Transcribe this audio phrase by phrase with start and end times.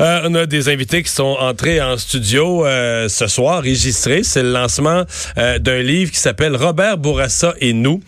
[0.00, 4.22] Euh, on a des invités qui sont entrés en studio euh, ce soir, enregistrés.
[4.22, 5.04] C'est le lancement
[5.36, 8.00] euh, d'un livre qui s'appelle Robert Bourassa et nous.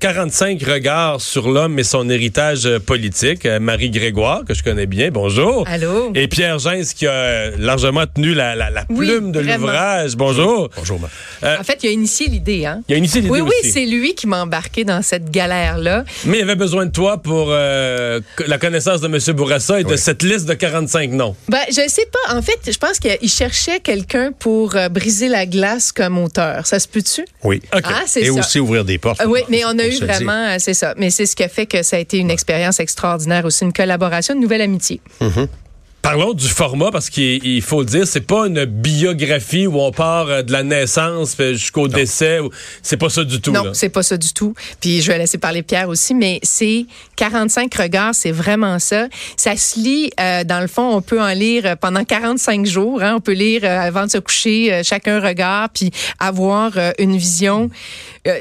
[0.00, 3.46] 45 regards sur l'homme et son héritage politique.
[3.46, 5.64] Marie Grégoire, que je connais bien, bonjour.
[5.66, 6.12] Allô?
[6.14, 8.54] Et Pierre Gens, qui a largement tenu la,
[8.86, 10.16] plume de l'ouvrage.
[10.16, 10.68] Bonjour.
[10.76, 11.00] Bonjour.
[11.42, 12.66] en fait, il a initié l'idée.
[12.66, 12.82] Hein?
[12.88, 13.54] Il a initié l'idée Oui, aussi.
[13.62, 16.04] oui, c'est lui qui m'a embarqué dans cette galère-là.
[16.26, 19.36] Mais il avait besoin de toi pour la connaissance de M.
[19.36, 21.36] Bourassa et de cette liste de 45 noms.
[21.48, 22.36] Ben, je sais pas.
[22.36, 26.66] En fait, je pense qu'il cherchait quelqu'un pour euh, briser la glace comme auteur.
[26.66, 27.24] Ça se peut-tu?
[27.42, 27.62] Oui.
[27.72, 29.20] Ah, c'est Et aussi ouvrir des portes.
[29.26, 30.94] oui, mais on a eu vraiment, euh, c'est ça.
[30.98, 33.72] Mais c'est ce qui a fait que ça a été une expérience extraordinaire aussi, une
[33.72, 35.00] collaboration, une nouvelle amitié.
[35.20, 35.48] Mm-hmm.
[36.08, 40.28] Parlons du format parce qu'il faut le dire, c'est pas une biographie où on part
[40.28, 42.38] euh, de la naissance jusqu'au décès.
[42.82, 43.52] C'est pas ça du tout.
[43.52, 44.54] Non, c'est pas ça du tout.
[44.80, 49.08] Puis je vais laisser parler Pierre aussi, mais c'est 45 regards, c'est vraiment ça.
[49.36, 53.02] Ça se lit, euh, dans le fond, on peut en lire pendant 45 jours.
[53.02, 53.16] Hein.
[53.16, 57.68] On peut lire euh, avant de se coucher chacun regard, puis avoir une vision,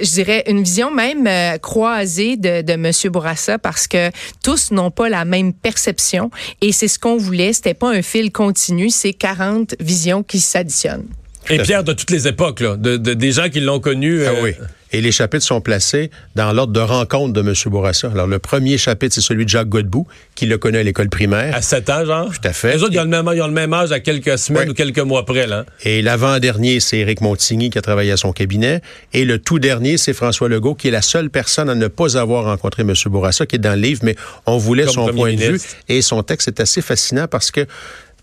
[0.02, 2.92] je dirais une vision même croisée de, de M.
[3.12, 4.10] Bourassa parce que
[4.44, 6.30] tous n'ont pas la même perception
[6.62, 11.08] et c'est ce qu'on voulait c'était pas un fil continu, c'est 40 visions qui s'additionnent.
[11.50, 14.26] Et Pierre, de toutes les époques, là, de, des gens qui l'ont connu.
[14.26, 14.54] Ah oui.
[14.92, 17.54] Et les chapitres sont placés dans l'ordre de rencontre de M.
[17.68, 18.10] Bourassa.
[18.10, 21.56] Alors, le premier chapitre, c'est celui de Jacques Godbout, qui le connaît à l'école primaire.
[21.56, 22.30] À 7 ans, genre?
[22.30, 22.76] Tout à fait.
[22.76, 24.74] Les autres, ils ont, le même, ils ont le même âge à quelques semaines ou
[24.74, 25.66] quelques mois près, là.
[25.84, 28.82] Et l'avant-dernier, c'est Éric Montigny, qui a travaillé à son cabinet.
[29.14, 32.18] Et le tout dernier, c'est François Legault, qui est la seule personne à ne pas
[32.18, 32.94] avoir rencontré M.
[33.08, 35.62] Bourassa, qui est dans le livre, mais on voulait son point de vue.
[35.90, 37.66] Et son texte est assez fascinant parce que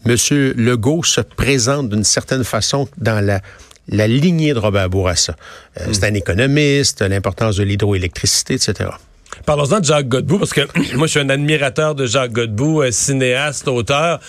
[0.07, 0.17] M.
[0.57, 3.41] Legault se présente d'une certaine façon dans la
[3.89, 5.37] la lignée de Robert Bourassa.
[5.81, 8.91] Euh, c'est un économiste, l'importance de l'hydroélectricité, etc.
[9.47, 10.63] Parlons-en de Jacques Godbout, parce que
[10.97, 14.21] moi, je suis un admirateur de Jacques Godbout, euh, cinéaste, auteur.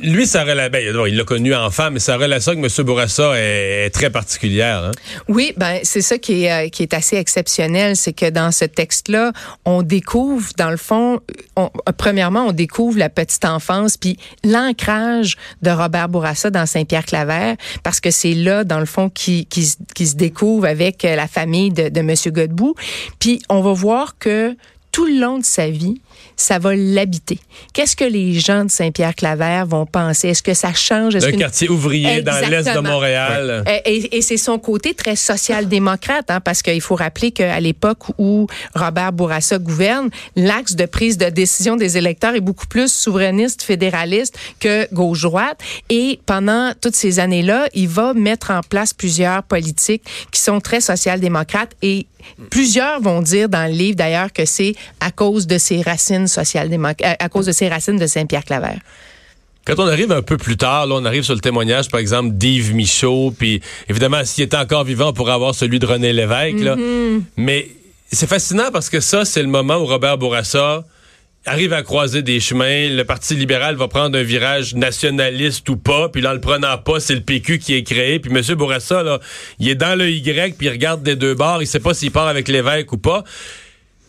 [0.00, 2.84] Lui, sa relation, ben, il l'a connu enfant, mais sa relation avec M.
[2.86, 4.84] Bourassa est, très particulière.
[4.84, 4.90] Hein?
[5.28, 8.64] Oui, ben c'est ça qui est, euh, qui est assez exceptionnel, c'est que dans ce
[8.64, 9.32] texte-là,
[9.66, 11.20] on découvre, dans le fond,
[11.56, 18.00] on, premièrement, on découvre la petite enfance, puis l'ancrage de Robert Bourassa dans Saint-Pierre-Claver, parce
[18.00, 22.00] que c'est là, dans le fond, qui, se découvre avec euh, la famille de, de
[22.00, 22.14] M.
[22.28, 22.74] Godbout.
[23.18, 24.56] Puis on va voir que
[24.92, 26.00] tout le long de sa vie,
[26.36, 27.38] ça va l'habiter.
[27.72, 30.28] Qu'est-ce que les gens de Saint-Pierre-Claver vont penser?
[30.28, 31.16] Est-ce que ça change?
[31.16, 33.64] Un quartier ouvrier dans l'est de Montréal.
[33.86, 38.46] Et, et c'est son côté très social-démocrate, hein, parce qu'il faut rappeler qu'à l'époque où
[38.74, 44.38] Robert Bourassa gouverne, l'axe de prise de décision des électeurs est beaucoup plus souverainiste, fédéraliste
[44.60, 45.60] que gauche-droite.
[45.88, 50.80] Et pendant toutes ces années-là, il va mettre en place plusieurs politiques qui sont très
[50.80, 52.06] social-démocrates et
[52.50, 57.16] plusieurs vont dire dans le livre d'ailleurs que c'est à cause de ses racines social-démocrates,
[57.18, 58.78] à cause de ses racines de Saint-Pierre-Claver.
[59.64, 62.30] Quand on arrive un peu plus tard, là, on arrive sur le témoignage, par exemple,
[62.32, 66.64] d'Yves Michaud, puis évidemment, s'il était encore vivant, on pourrait avoir celui de René Lévesque,
[66.64, 66.74] là.
[66.74, 67.22] Mm-hmm.
[67.36, 67.68] Mais
[68.10, 70.84] c'est fascinant parce que ça, c'est le moment où Robert Bourassa
[71.44, 72.88] arrive à croiser des chemins.
[72.88, 76.78] Le Parti libéral va prendre un virage nationaliste ou pas, puis là, en le prenant
[76.78, 78.18] pas, c'est le PQ qui est créé.
[78.18, 78.54] Puis M.
[78.54, 79.18] Bourassa, là,
[79.58, 82.10] il est dans le Y, puis il regarde des deux bords, il sait pas s'il
[82.10, 83.24] part avec l'évêque ou pas.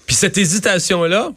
[0.05, 1.31] Puis cette hésitation-là,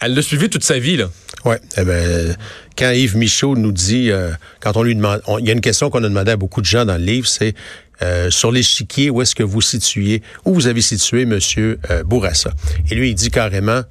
[0.00, 1.10] elle l'a suivi toute sa vie, là.
[1.44, 1.56] Oui.
[1.76, 2.36] Eh ben,
[2.76, 4.30] quand Yves Michaud nous dit, euh,
[4.60, 6.66] quand on lui demande, il y a une question qu'on a demandé à beaucoup de
[6.66, 7.54] gens dans le livre, c'est
[8.02, 12.52] euh, sur l'échiquier, où est-ce que vous situez, où vous avez situé Monsieur euh, Bourassa?
[12.90, 13.82] Et lui, il dit carrément,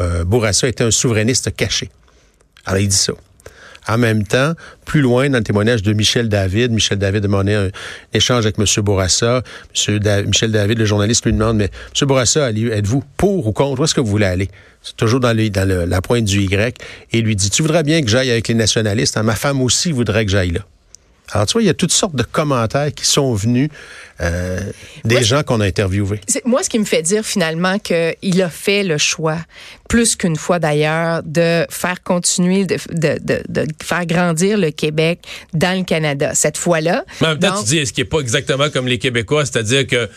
[0.00, 1.90] euh, Bourassa était un souverainiste caché.
[2.64, 3.12] Alors, il dit ça.
[3.88, 4.52] En même temps,
[4.84, 7.68] plus loin dans le témoignage de Michel David, Michel David demandait un
[8.12, 8.64] échange avec M.
[8.84, 9.42] Bourassa.
[9.88, 10.24] M.
[10.26, 11.70] Michel David, le journaliste, lui demande, mais
[12.00, 12.06] M.
[12.06, 13.80] Bourassa, êtes-vous pour ou contre?
[13.80, 14.48] Où est-ce que vous voulez aller?
[14.82, 16.76] C'est toujours dans, la pointe du Y.
[17.12, 19.16] Et il lui dit, tu voudrais bien que j'aille avec les nationalistes.
[19.16, 19.22] Hein?
[19.22, 20.60] Ma femme aussi voudrait que j'aille là.
[21.30, 23.70] Alors, tu vois, il y a toutes sortes de commentaires qui sont venus
[24.20, 24.60] euh,
[25.04, 26.20] des gens qu'on a interviewés.
[26.44, 29.38] Moi, ce qui me fait dire finalement qu'il a fait le choix,
[29.88, 35.20] plus qu'une fois d'ailleurs, de faire continuer, de, de, de, faire grandir le Québec
[35.54, 36.34] dans le Canada.
[36.34, 37.04] Cette fois-là.
[37.20, 39.86] Mais en même temps, tu dis, est-ce qu'il n'est pas exactement comme les Québécois, c'est-à-dire
[39.86, 40.10] que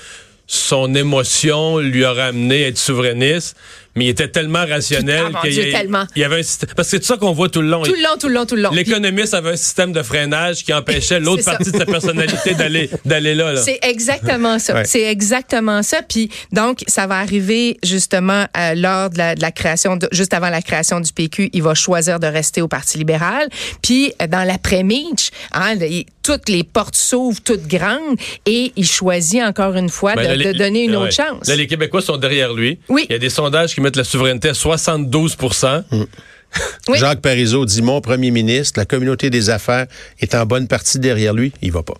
[0.47, 3.55] son émotion lui aurait amené à être souverainiste,
[3.95, 7.17] mais il était tellement rationnel ah, qu'il y, y, avait un parce que c'est ça
[7.17, 7.83] qu'on voit tout le long.
[7.83, 8.71] Tout le long, tout le long, tout le long.
[8.71, 13.35] L'économiste avait un système de freinage qui empêchait l'autre partie de sa personnalité d'aller d'aller
[13.35, 13.55] là.
[13.57, 14.83] C'est exactement ça.
[14.83, 16.01] C'est exactement ça.
[16.01, 20.99] Puis donc ça va arriver justement euh, lors de la, création, juste avant la création
[20.99, 23.47] du PQ, il va choisir de rester au Parti libéral.
[23.81, 25.75] Puis euh, dans l'après-midi, hein,
[26.21, 30.85] toutes les portes s'ouvrent toutes grandes et il choisit encore une fois ben, de, donner
[30.85, 31.47] une autre chance.
[31.47, 32.79] Là, les Québécois sont derrière lui.
[32.89, 33.05] Oui.
[33.09, 36.03] Il y a des sondages qui mettre la souveraineté à 72 mm.
[36.95, 39.85] Jacques Parizeau dit mon premier ministre, la communauté des affaires
[40.19, 41.93] est en bonne partie derrière lui, il va pas.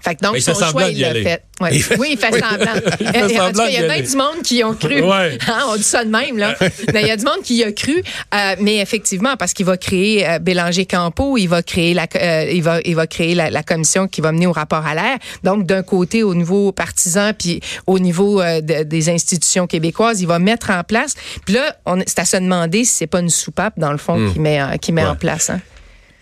[0.00, 1.42] Fait que donc, son choix, il l'a fait.
[1.60, 2.72] Oui, il fait semblant.
[3.00, 5.02] il, y a bien du monde qui ont cru.
[5.48, 6.54] Hein, on dit ça de même, là.
[6.60, 8.02] il y a du monde qui y a cru.
[8.34, 12.50] Euh, mais effectivement, parce qu'il va créer euh, Bélanger Campo, il va créer la, euh,
[12.52, 15.18] il va, il va créer la, commission qui va mener au rapport à l'air.
[15.42, 20.70] Donc, d'un côté, au niveau partisan, puis au niveau des institutions québécoises, il va mettre
[20.70, 21.14] en place.
[21.44, 24.32] Puis là, c'est à se demander si c'est pas une soupape, dans le fond, hmm.
[24.32, 25.50] qui met, qui met en place.
[25.50, 25.60] Hein.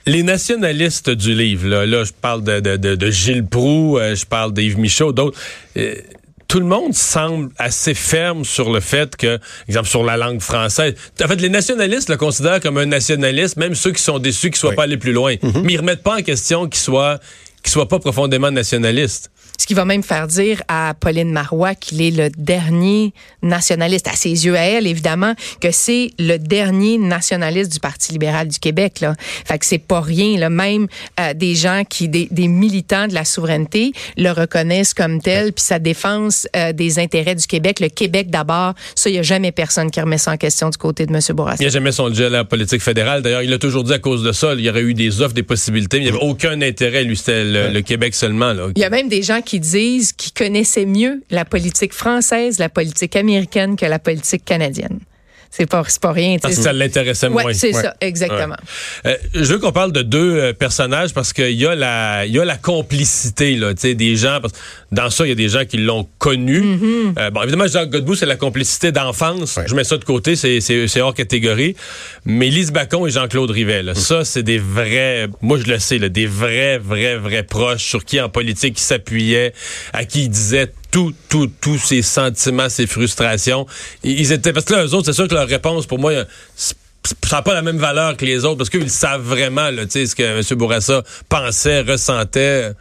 [0.06, 4.24] Les nationalistes du livre, là, là je parle de, de, de, Gilles Proux, euh, je
[4.24, 5.38] parle d'Yves Michaud, d'autres.
[5.76, 5.96] Euh,
[6.46, 10.94] tout le monde semble assez ferme sur le fait que, exemple, sur la langue française.
[11.22, 14.58] En fait, les nationalistes le considèrent comme un nationaliste, même ceux qui sont déçus qu'ils
[14.58, 15.34] soient pas allés plus loin.
[15.34, 15.62] Mm-hmm.
[15.64, 17.18] Mais ils remettent pas en question qu'ils soient,
[17.64, 19.32] qu'ils soient pas profondément nationalistes.
[19.58, 23.12] Ce qui va même faire dire à Pauline Marois qu'il est le dernier
[23.42, 28.48] nationaliste, à ses yeux à elle, évidemment, que c'est le dernier nationaliste du Parti libéral
[28.48, 29.00] du Québec.
[29.00, 29.14] Là.
[29.44, 30.38] Fait que c'est pas rien.
[30.38, 30.50] Là.
[30.50, 30.86] Même
[31.20, 35.64] euh, des gens qui, des, des, militants de la souveraineté, le reconnaissent comme tel, puis
[35.64, 39.52] sa défense euh, des intérêts du Québec, le Québec d'abord, ça, il n'y a jamais
[39.52, 41.20] personne qui remet ça en question du côté de M.
[41.30, 41.56] Bourassa.
[41.60, 43.22] Il n'y a jamais son à la politique fédérale.
[43.22, 45.34] D'ailleurs, il a toujours dit à cause de ça, il y aurait eu des offres,
[45.34, 48.52] des possibilités, mais il n'y avait aucun intérêt, lui, c'était le, le, Québec seulement.
[48.52, 48.68] Là.
[48.74, 52.68] Il y a même des gens qui disent qu'ils connaissaient mieux la politique française, la
[52.68, 55.00] politique américaine que la politique canadienne.
[55.50, 56.36] C'est pas, pas rien.
[56.38, 57.52] Parce que ça l'intéressait moins.
[57.54, 58.56] c'est ça, exactement.
[59.06, 62.34] Euh, je veux qu'on parle de deux euh, personnages parce qu'il y a la, il
[62.34, 64.40] y a la complicité là, des gens.
[64.42, 64.52] Parce
[64.92, 66.60] dans ça, il y a des gens qui l'ont connu.
[66.60, 67.18] Mm-hmm.
[67.18, 69.58] Euh, bon, évidemment, Jacques Godbout, c'est la complicité d'enfance.
[69.66, 71.74] Je mets ça de côté, c'est, hors catégorie.
[72.24, 73.94] Mais Lise Bacon et Jean-Claude Rivet, mm.
[73.94, 78.04] ça, c'est des vrais, moi je le sais, là, des vrais, vrais, vrais proches sur
[78.04, 79.52] qui en politique ils s'appuyaient,
[79.92, 83.66] à qui ils disaient tout, tout, tous ces sentiments, ces frustrations.
[84.04, 86.12] Ils étaient, parce que là, eux autres, c'est sûr que leur réponse, pour moi,
[86.54, 86.74] ça
[87.32, 90.22] n'a pas la même valeur que les autres, parce qu'ils savent vraiment, là, ce que
[90.22, 90.58] M.
[90.58, 92.72] Bourassa pensait, ressentait.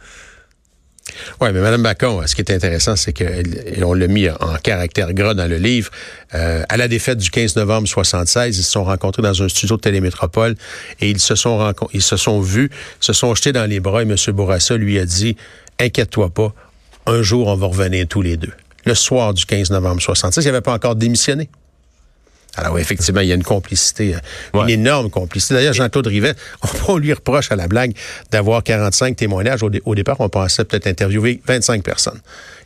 [1.40, 5.34] Oui, mais Mme Bacon, ce qui est intéressant, c'est qu'on l'a mis en caractère gras
[5.34, 5.90] dans le livre.
[6.34, 9.76] Euh, à la défaite du 15 novembre 76, ils se sont rencontrés dans un studio
[9.76, 10.56] de Télémétropole
[11.00, 12.70] et ils se sont ils se sont vus,
[13.00, 14.16] se sont jetés dans les bras et M.
[14.28, 15.36] Bourassa lui a dit
[15.78, 16.54] Inquiète-toi pas,
[17.06, 18.52] un jour, on va revenir tous les deux.
[18.84, 21.48] Le soir du 15 novembre 66, il n'avait pas encore démissionné.
[22.56, 25.54] Alors oui, effectivement, il y a une complicité, euh, une énorme complicité.
[25.54, 26.34] D'ailleurs, Jean-Claude Rivet,
[26.88, 27.92] on, lui reproche à la blague
[28.30, 29.62] d'avoir 45 témoignages.
[29.62, 32.20] Au, départ, on pensait peut-être interviewer 25 personnes.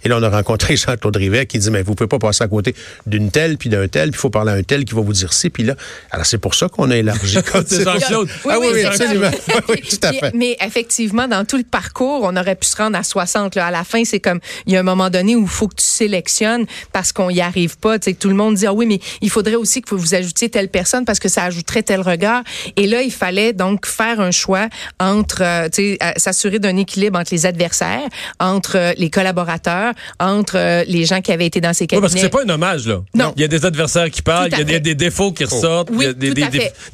[0.04, 2.48] Et là, on a rencontré Jean-Claude Rivet qui dit, mais vous pouvez pas passer à
[2.48, 2.74] côté
[3.06, 5.12] d'une telle, puis d'un tel, puis il faut parler à un tel qui va vous
[5.12, 5.74] dire ci, puis là.
[6.10, 7.38] Alors, c'est pour ça qu'on a élargi.
[7.66, 8.28] c'est Jean-Claude.
[8.48, 9.30] ah oui, oui, absolument.
[9.68, 10.32] oui, tout à fait.
[10.34, 13.54] Mais effectivement, dans tout le parcours, on aurait pu se rendre à 60.
[13.54, 13.66] Là.
[13.66, 15.76] À la fin, c'est comme, il y a un moment donné où il faut que
[15.76, 17.98] tu sélectionnes parce qu'on n'y arrive pas.
[17.98, 20.48] Tu sais, tout le monde dit, ah oui, mais il faudrait aussi que vous ajoutiez
[20.48, 22.42] telle personne parce que ça ajouterait tel regard.
[22.76, 24.68] Et là, il fallait donc faire un choix
[24.98, 28.08] entre, euh, tu sais, s'assurer d'un équilibre entre les adversaires,
[28.38, 32.02] entre euh, les collaborateurs, entre euh, les gens qui avaient été dans ces cabinets.
[32.02, 33.02] parce que c'est pas un hommage, là.
[33.14, 33.32] Non.
[33.36, 36.02] Il y a des adversaires qui parlent, il y a des, défauts qui ressortent, il
[36.02, 36.32] y a des,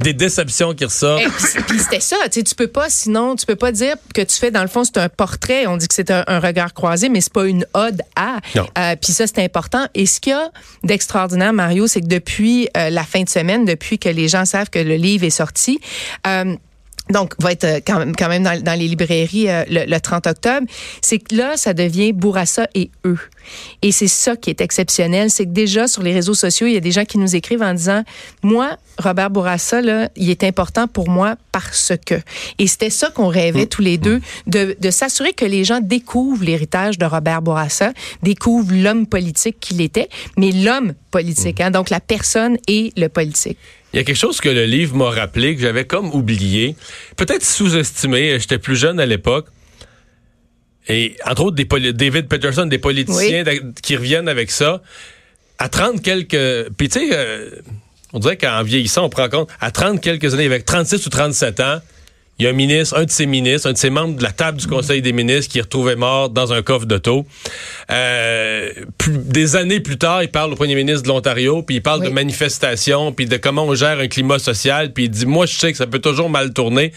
[0.01, 1.23] des, déceptions qui ressortent.
[1.69, 4.37] puis c'était ça, tu sais, tu peux pas, sinon, tu peux pas dire que tu
[4.37, 7.21] fais, dans le fond, c'est un portrait, on dit que c'est un, regard croisé, mais
[7.21, 8.39] c'est pas une ode à.
[8.57, 9.87] Euh, puis ça, c'est important.
[9.95, 10.51] Et ce qu'il y a
[10.85, 14.71] d'extraordinaire, Mario, c'est que depuis euh, la fin de semaine, depuis que les gens savent
[14.71, 15.81] que le livre est sorti,
[17.11, 20.27] donc va être euh, quand même, quand même dans, dans les librairies euh, le, 30
[20.27, 20.67] octobre,
[21.03, 23.19] c'est que là, ça devient Bourassa et eux.
[23.83, 26.77] Et c'est ça qui est exceptionnel, c'est que déjà sur les réseaux sociaux, il y
[26.77, 28.03] a des gens qui nous écrivent en disant,
[28.43, 32.17] moi, Robert Bourassa, là, il est important pour moi parce que.
[32.59, 33.69] Et c'était ça qu'on rêvait mmh.
[33.69, 37.93] tous les deux, de, de s'assurer que les gens découvrent l'héritage de Robert Bourassa,
[38.23, 41.63] découvrent l'homme politique qu'il était, mais l'homme politique, mmh.
[41.63, 43.59] hein, donc la personne et le politique.
[43.97, 46.77] Il y a quelque chose que le livre m'a rappelé, que j'avais comme oublié,
[47.17, 49.47] peut-être sous-estimé, j'étais plus jeune à l'époque.
[50.87, 53.43] Et entre autres, des David Peterson, des politiciens
[53.83, 54.83] qui reviennent avec ça.
[55.59, 56.69] À 30 quelques...
[56.77, 57.49] Puis tu sais, euh,
[58.13, 61.61] on dirait qu'en vieillissant, on prend compte, à 30 quelques années, avec 36 ou 37
[61.61, 61.79] ans,
[62.39, 64.31] il y a un ministre, un de ses ministres, un de ses membres de la
[64.31, 67.27] table du Conseil des ministres qui est retrouvé mort dans un coffre d'auto.
[67.91, 68.71] Euh,
[69.09, 72.11] des années plus tard, il parle au premier ministre de l'Ontario, puis il parle de
[72.11, 75.73] manifestations, puis de comment on gère un climat social, puis il dit, moi, je sais
[75.73, 76.93] que ça peut toujours mal tourner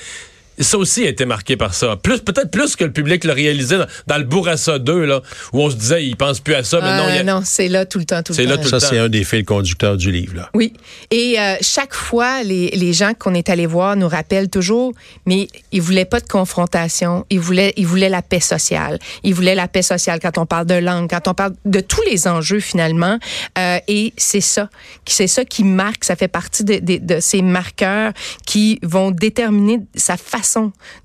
[0.59, 1.95] ça aussi a été marqué par ça.
[1.95, 5.21] Plus peut-être plus que le public le réalisait dans, le Bourassa 2 là
[5.53, 7.85] où on se disait il pense plus à ça mais non, il non, c'est là
[7.85, 8.49] tout le temps tout le temps.
[8.49, 10.49] Là, tout ça c'est un des fils conducteurs du livre là.
[10.53, 10.73] Oui.
[11.11, 14.93] Et euh, chaque fois les, les gens qu'on est allés voir nous rappellent toujours
[15.25, 18.99] mais ils voulaient pas de confrontation, ils voulaient ils voulaient la paix sociale.
[19.23, 22.01] Ils voulaient la paix sociale quand on parle de langue, quand on parle de tous
[22.03, 23.17] les enjeux finalement
[23.57, 24.69] euh, et c'est ça
[25.05, 28.11] c'est ça qui marque, ça fait partie de, de, de ces marqueurs
[28.45, 30.49] qui vont déterminer sa façon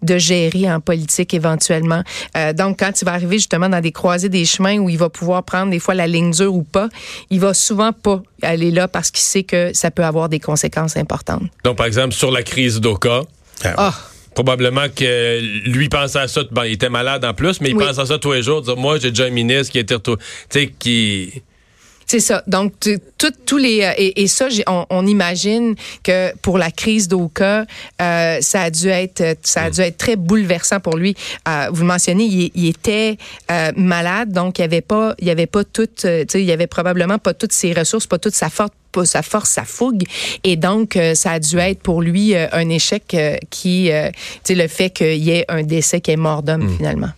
[0.02, 2.02] de gérer en politique éventuellement.
[2.36, 5.08] Euh, donc, quand il va arriver justement dans des croisées des chemins où il va
[5.08, 6.88] pouvoir prendre des fois la ligne dure ou pas,
[7.30, 10.96] il va souvent pas aller là parce qu'il sait que ça peut avoir des conséquences
[10.96, 11.42] importantes.
[11.64, 13.22] Donc, par exemple, sur la crise d'Oka.
[13.64, 13.74] Ah.
[13.76, 13.94] ah.
[14.34, 16.42] Probablement que lui pense à ça.
[16.50, 18.62] Bon, il était malade en plus, mais il pense à ça tous les jours.
[18.62, 20.12] Dire, moi, j'ai déjà un ministre qui était, tu
[20.50, 21.42] sais, qui
[22.14, 22.44] c'est ça.
[22.46, 22.74] Donc,
[23.44, 27.66] tous les euh, et, ça, on, on, imagine que pour la crise d'Oka,
[28.00, 31.16] euh, ça a dû être ça a dû être très bouleversant pour lui.
[31.48, 33.16] Euh, vous le mentionnez, il, il était
[33.50, 36.52] euh, malade, donc il y avait pas il y avait pas toute, euh, il y
[36.52, 40.04] avait probablement pas toutes ses ressources, pas toute sa force pas sa force, sa fougue.
[40.44, 43.16] Et donc, ça a dû être pour lui un échec
[43.50, 46.76] qui, tu sais, le fait qu'il y ait un décès qui est mort d'homme, hmm.
[46.76, 47.10] finalement.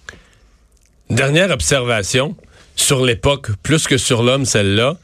[1.11, 2.35] Dernière observation
[2.77, 4.97] sur l'époque plus que sur l'homme, celle-là.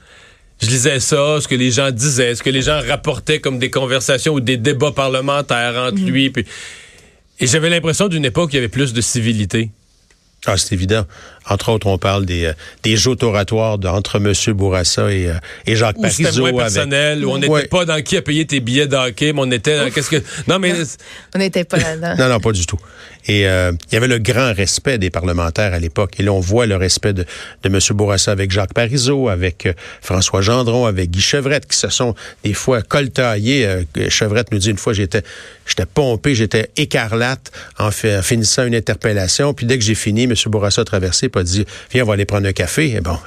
[0.60, 3.70] Je lisais ça, ce que les gens disaient, ce que les gens rapportaient comme des
[3.70, 6.08] conversations ou des débats parlementaires entre mhm.
[6.08, 6.32] lui.
[7.40, 9.70] et j'avais l'impression d'une époque où il y avait plus de civilité.
[10.46, 11.04] Ah, c'est évident.
[11.48, 14.32] Entre autres, on parle des, euh, des joutes oratoires entre M.
[14.54, 15.34] Bourassa et, euh,
[15.66, 16.30] et Jacques où Parizeau.
[16.30, 19.40] C'était moins personnel, où on n'était pas dans qui a payé tes billets d'hockey, mais
[19.40, 20.22] on était dans qu'est-ce que...
[20.48, 20.72] Non, mais...
[21.34, 22.14] on n'était pas là-dedans.
[22.18, 22.78] non, non, pas du tout.
[23.26, 26.18] Et euh, il y avait le grand respect des parlementaires à l'époque.
[26.18, 27.24] Et là, on voit le respect de,
[27.62, 27.78] de M.
[27.92, 32.54] Bourassa avec Jacques Parizeau, avec euh, François Gendron, avec Guy Chevrette, qui se sont des
[32.54, 33.66] fois coltaillés.
[33.66, 35.22] Euh, Chevrette nous dit une fois, j'étais
[35.66, 39.54] j'étais pompé, j'étais écarlate en, finissant une interpellation.
[39.54, 40.34] Puis dès que j'ai fini, M.
[40.46, 42.92] Bourassa a traversé, pas dit, viens, on va aller prendre un café.
[42.92, 43.18] Et bon,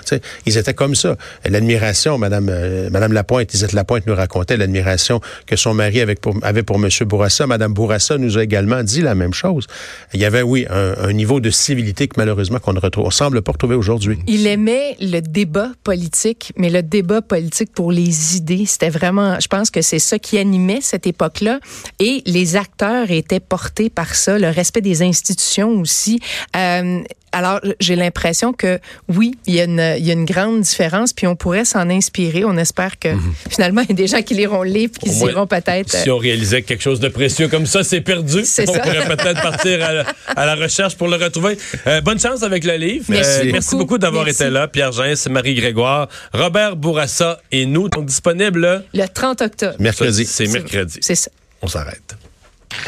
[0.46, 1.18] ils étaient comme ça.
[1.46, 2.52] L'admiration, Madame,
[2.92, 6.90] Madame Lapointe, Isette Lapointe nous racontait l'admiration que son mari avait pour, avait M.
[7.08, 7.48] Bourassa.
[7.48, 9.66] Madame Bourassa nous a également dit la même chose
[10.14, 13.52] il y avait, oui, un, niveau de civilité que malheureusement qu'on ne retrouve, semble pas
[13.52, 14.20] retrouver aujourd'hui.
[14.28, 19.48] Il aimait le débat politique, mais le débat politique pour les idées, c'était vraiment, je
[19.48, 21.60] pense que c'est ça qui animait cette époque-là.
[22.00, 26.20] Et les acteurs étaient portés par ça, le respect des institutions aussi.
[26.56, 27.02] Euh,
[27.36, 31.12] alors, j'ai l'impression que oui, il y, a une, il y a une grande différence,
[31.12, 32.46] puis on pourrait s'en inspirer.
[32.46, 33.34] On espère que mhm.
[33.50, 35.90] finalement, il y a des gens qui liront le livre, qui iront peut-être.
[35.90, 38.46] Si on réalisait quelque chose de précieux comme ça, c'est perdu.
[38.60, 41.58] On pourrait peut-être partir à la, recherche pour le retrouver.
[41.88, 43.04] Euh, bonne chance avec le livre.
[43.10, 44.70] Merci, euh, merci beaucoup, d'avoir été là.
[44.70, 47.90] Pierre Gens, Marie Grégoire, Robert Bourassa et nous.
[47.90, 49.76] Donc, disponibles le 30 octobre.
[49.80, 50.26] Mercredi.
[50.26, 51.00] C'est mercredi.
[51.02, 51.32] C'est ça.
[51.62, 52.16] On s'arrête.